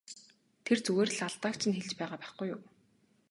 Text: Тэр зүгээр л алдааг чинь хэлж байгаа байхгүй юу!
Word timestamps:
Тэр 0.65 0.77
зүгээр 0.85 1.09
л 1.15 1.19
алдааг 1.27 1.55
чинь 1.59 1.75
хэлж 1.77 1.91
байгаа 1.97 2.21
байхгүй 2.21 2.47
юу! 2.55 2.61